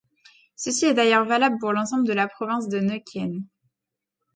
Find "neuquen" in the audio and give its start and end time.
2.79-3.43